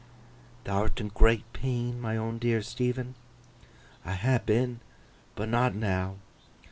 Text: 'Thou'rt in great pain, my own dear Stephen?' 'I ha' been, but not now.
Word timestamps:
'Thou'rt 0.63 0.99
in 0.99 1.09
great 1.09 1.43
pain, 1.53 2.01
my 2.01 2.17
own 2.17 2.39
dear 2.39 2.63
Stephen?' 2.63 3.13
'I 4.03 4.13
ha' 4.15 4.43
been, 4.43 4.79
but 5.35 5.47
not 5.47 5.75
now. 5.75 6.15